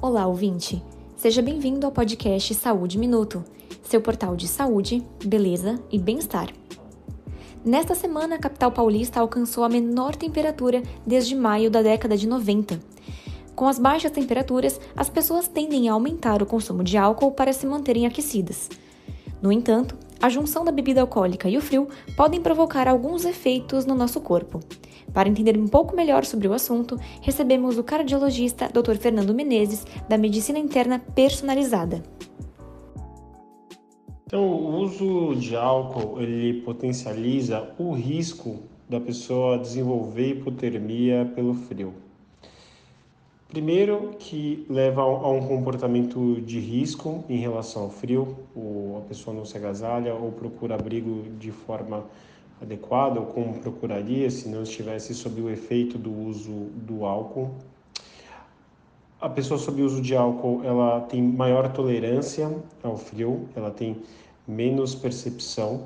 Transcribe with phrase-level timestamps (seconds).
[0.00, 0.80] Olá, ouvinte!
[1.16, 3.44] Seja bem-vindo ao podcast Saúde Minuto,
[3.82, 6.52] seu portal de saúde, beleza e bem-estar.
[7.64, 12.78] Nesta semana, a capital paulista alcançou a menor temperatura desde maio da década de 90.
[13.56, 17.66] Com as baixas temperaturas, as pessoas tendem a aumentar o consumo de álcool para se
[17.66, 18.70] manterem aquecidas.
[19.42, 23.94] No entanto, a junção da bebida alcoólica e o frio podem provocar alguns efeitos no
[23.94, 24.60] nosso corpo.
[25.12, 28.96] Para entender um pouco melhor sobre o assunto, recebemos o cardiologista Dr.
[28.96, 32.02] Fernando Menezes, da Medicina Interna Personalizada.
[34.26, 38.58] Então, o uso de álcool ele potencializa o risco
[38.88, 41.94] da pessoa desenvolver hipotermia pelo frio.
[43.48, 49.34] Primeiro, que leva a um comportamento de risco em relação ao frio, ou a pessoa
[49.34, 52.04] não se agasalha ou procura abrigo de forma
[52.60, 57.54] adequada, ou como procuraria se não estivesse sob o efeito do uso do álcool.
[59.18, 63.96] A pessoa sob uso de álcool, ela tem maior tolerância ao frio, ela tem
[64.46, 65.84] menos percepção.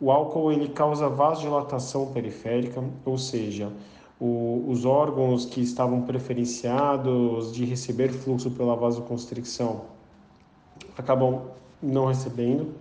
[0.00, 3.70] O álcool ele causa vasodilatação periférica, ou seja,
[4.20, 9.82] o, os órgãos que estavam preferenciados de receber fluxo pela vasoconstricção
[10.96, 11.42] acabam
[11.82, 12.74] não recebendo.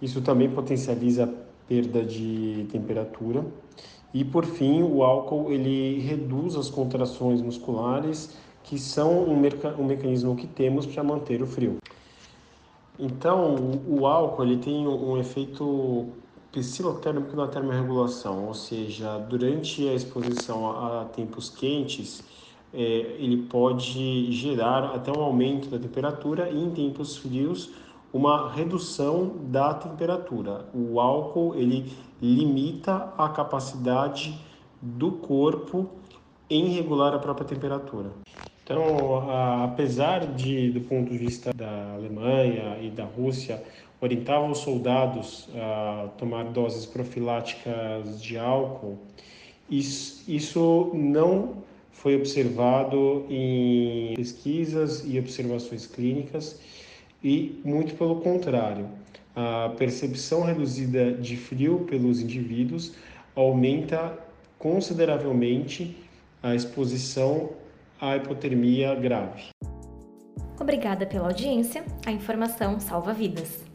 [0.00, 1.28] Isso também potencializa a
[1.68, 3.44] perda de temperatura.
[4.12, 10.34] E por fim, o álcool ele reduz as contrações musculares, que são um, um mecanismo
[10.36, 11.78] que temos para manter o frio.
[12.98, 16.06] Então, o, álcool ele tem um efeito
[16.56, 22.24] psilotérmico na termorregulação, ou seja, durante a exposição a, tempos quentes,
[22.72, 22.78] é,
[23.18, 27.70] ele pode gerar até um aumento da temperatura e em tempos frios
[28.10, 30.66] uma redução da temperatura.
[30.72, 34.38] O álcool ele limita a capacidade
[34.80, 35.90] do corpo
[36.48, 38.10] em regular a própria temperatura.
[38.66, 39.30] Então,
[39.62, 43.62] apesar de, do ponto de vista da Alemanha e da Rússia,
[44.00, 48.98] orientavam os soldados a tomar doses profiláticas de álcool,
[49.70, 51.62] isso, isso não
[51.92, 56.60] foi observado em pesquisas e observações clínicas
[57.22, 58.88] e muito pelo contrário,
[59.36, 62.94] a percepção reduzida de frio pelos indivíduos
[63.36, 64.18] aumenta
[64.58, 65.96] consideravelmente
[66.42, 67.50] a exposição
[68.00, 69.50] à hipotermia grave.
[70.60, 71.84] Obrigada pela audiência.
[72.06, 73.65] A informação salva vidas.